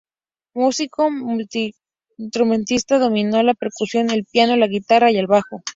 Músico 0.55 1.11
multiinstrumentista, 1.11 2.97
dominó 2.97 3.43
la 3.43 3.53
percusión, 3.53 4.09
el 4.09 4.25
piano, 4.25 4.55
la 4.57 4.65
guitarra, 4.65 5.11
y 5.11 5.17
el 5.17 5.27
bajo. 5.27 5.61